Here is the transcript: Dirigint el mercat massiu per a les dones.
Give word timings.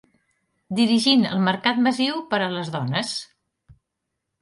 Dirigint 0.79 1.27
el 1.33 1.45
mercat 1.49 1.83
massiu 1.89 2.19
per 2.35 2.43
a 2.47 2.51
les 2.57 2.75
dones. 2.81 3.17